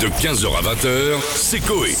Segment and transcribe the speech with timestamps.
[0.00, 1.92] De 15h à 20h, c'est Coé.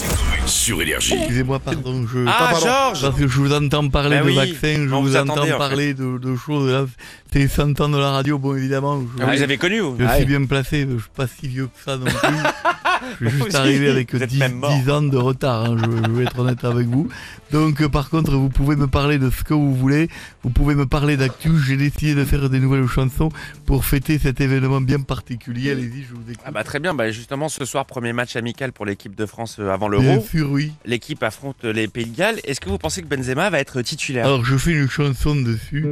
[0.46, 1.14] Sur Énergie.
[1.14, 2.24] Excusez-moi, pardon, je...
[2.28, 5.08] Ah, Georges Parce que je vous entends parler Bah de oui, vaccins, je on vous
[5.08, 6.70] vous entends en parler de, de choses.
[6.70, 6.86] Là,
[7.32, 9.00] c'est 100 ans de la radio, bon, évidemment.
[9.18, 11.48] Je, Ah, Vous avez connu vous je Ah, suis bien placé, je suis pas si
[11.48, 12.12] vieux que ça non plus.
[13.20, 14.70] je suis juste arrivé avec vous êtes 10, même mort.
[14.84, 17.08] 10 ans de retard, hein, je, je vais être honnête avec vous.
[17.50, 20.08] Donc, euh, par contre, vous pouvez me parler de ce que vous voulez,
[20.42, 21.50] vous pouvez me parler d'actu.
[21.66, 23.30] J'ai décidé de faire des nouvelles chansons
[23.66, 25.70] pour fêter cet événement bien particulier.
[25.70, 26.44] Allez-y, je vous écoute.
[26.44, 29.56] Ah bah très bien, bah justement ce soir premier match amical pour l'équipe de France
[29.60, 30.20] euh, avant bien l'Euro.
[30.30, 30.72] sûr, oui.
[30.84, 32.38] L'équipe affronte les Pays de Galles.
[32.44, 34.26] Est-ce que vous pensez que Benzema va être titulaire?
[34.26, 35.86] Alors, je fais une chanson dessus,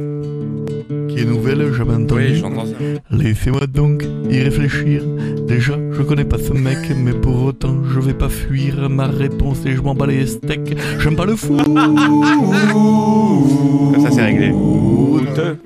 [1.09, 2.13] qui est nouvelle, j'avais entendu.
[2.31, 2.73] Oui, j'entends ça.
[3.11, 5.01] Laissez-moi donc y réfléchir.
[5.47, 8.89] Déjà, je connais pas ce mec, mais pour autant, je vais pas fuir.
[8.89, 10.77] Ma réponse est je m'en bats les steaks.
[10.99, 11.63] J'aime pas le foot.
[11.63, 12.05] Comme
[14.03, 14.53] ça c'est réglé.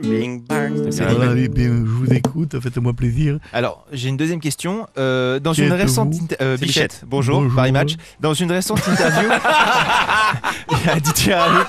[0.03, 0.73] Bing bang.
[0.91, 3.39] Voilà, bien, je vous écoute, faites-moi plaisir.
[3.53, 4.85] Alors, j'ai une deuxième question.
[4.97, 7.03] Euh, dans Qui une récente euh, Bichette, Bichette.
[7.07, 7.55] bonjour, Bonjour.
[7.55, 7.95] Paris Match.
[8.19, 9.29] Dans une récente interview,
[10.71, 11.63] il y a Didier Raoult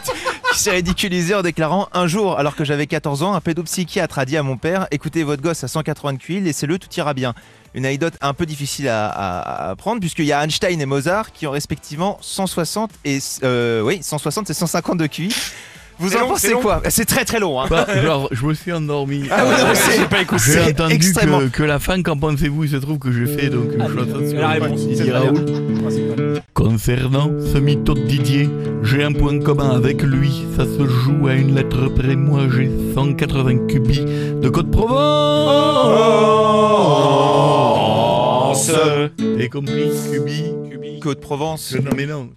[0.53, 4.25] qui s'est ridiculisé en déclarant un jour, alors que j'avais 14 ans, un pédopsychiatre a
[4.25, 7.35] dit à mon père "Écoutez votre gosse à 180 de QI, laissez-le, tout ira bien."
[7.75, 11.33] Une anecdote un peu difficile à, à- à prendre puisqu'il y a Einstein et Mozart
[11.33, 15.35] qui ont respectivement 160 et euh, oui 160 et 150 de QI.
[15.99, 16.83] Vous C'est en long, pensez quoi?
[16.89, 17.61] C'est très très long.
[17.61, 17.67] Hein.
[17.71, 19.29] Bah, genre, je me suis endormi.
[19.31, 20.43] Ah oui, non, j'ai pas écouté.
[20.47, 22.65] J'ai entendu extrêmement- que, que la fin, qu'en pensez-vous?
[22.65, 26.22] Il se trouve que j'ai fait donc une chanson sur la réponse, c'est.
[26.85, 28.49] Concernant ce mytho de Didier,
[28.83, 30.45] j'ai un point commun avec lui.
[30.57, 32.17] Ça se joue à une lettre près.
[32.17, 34.99] Moi, j'ai 180 cubis de Côte Provence.
[38.67, 41.73] T'as compris Cubi Côte Provence.
[41.77, 42.31] Non, mais non.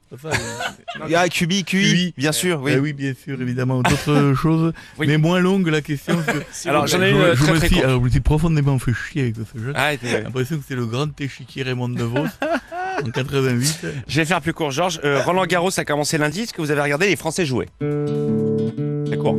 [1.15, 2.73] Ah, QI, QI, bien sûr, oui.
[2.75, 3.81] Eh oui, bien sûr, évidemment.
[3.81, 5.07] D'autres choses, Oui.
[5.07, 6.15] mais moins longue la question.
[6.17, 7.87] que- Alors j'en ai une euh, je très me très suis, courte.
[7.87, 9.73] alors, je me suis profondément fait chier avec ce jeu.
[9.75, 12.27] Ah, J'ai t'es- l'impression que c'est le grand échiquier Raymond DeVos
[13.03, 13.85] en 88.
[14.07, 14.99] Je vais faire plus court, Georges.
[15.03, 16.41] Euh, Roland Garros a commencé lundi.
[16.41, 17.67] Est-ce que vous avez regardé les Français jouer?
[17.81, 19.37] C'est court.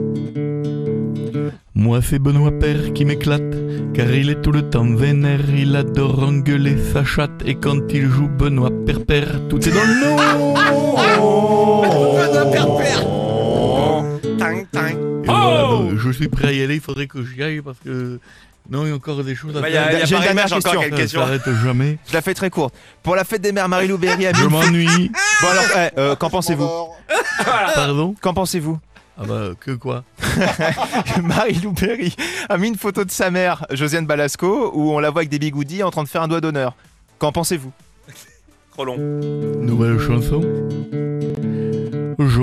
[1.74, 3.42] Moi, c'est Benoît Père qui m'éclate,
[3.92, 5.40] car il est tout le temps vénère.
[5.54, 9.84] Il adore engueuler sa chatte, et quand il joue Benoît Père Père, tout est dans
[9.84, 11.75] le nom.
[16.06, 18.18] Je suis prêt à y aller, il faudrait que j'y aille parce que.
[18.68, 19.92] Non, il y a encore des choses à Bah, faire.
[19.92, 20.80] il y a J'ai une dernière Match, encore question.
[20.80, 21.20] quelques Ça questions.
[21.20, 21.98] s'arrête jamais.
[22.08, 22.74] Je la fais très courte.
[23.04, 25.12] Pour la fête des mères, Marie-Lou Berry a mis Je m'ennuie.
[25.40, 26.68] Bon alors, eh, euh, qu'en pensez-vous
[27.74, 28.14] Pardon?
[28.20, 28.78] Qu'en pensez-vous?
[29.18, 30.02] Ah bah, que quoi?
[31.22, 32.14] Marie-Lou Berry
[32.48, 35.38] a mis une photo de sa mère, Josiane Balasco, où on la voit avec des
[35.38, 36.74] bigoudis en train de faire un doigt d'honneur.
[37.18, 37.72] Qu'en pensez-vous?
[38.72, 38.96] Trop long.
[38.98, 40.42] Nouvelle chanson?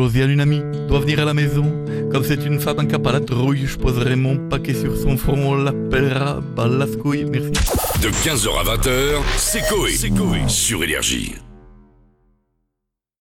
[0.03, 1.63] Josiane, une amie, doit venir à la maison.
[2.11, 5.15] Comme c'est une femme en cap à la trouille, je poserai mon paquet sur son
[5.15, 5.37] front.
[5.37, 7.23] On l'appellera Balascouille.
[7.23, 7.51] Merci.
[8.01, 9.91] De 15h à 20h, c'est Coé.
[10.49, 11.35] Sur Énergie.